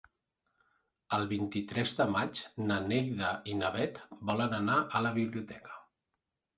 El 1.17 1.27
vint-i-tres 1.33 1.93
de 2.01 2.09
maig 2.15 2.41
na 2.65 2.79
Neida 2.87 3.31
i 3.53 3.57
na 3.63 3.73
Bet 3.79 4.05
volen 4.33 4.61
anar 4.65 4.83
a 5.01 5.07
la 5.09 5.17
biblioteca. 5.23 5.83